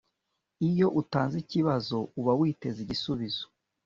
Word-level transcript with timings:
Iyo 0.69 0.87
utanze 1.01 1.35
ikibazo 1.43 1.97
uba 2.19 2.31
witeze 2.39 2.79
igisubizo 2.85 3.45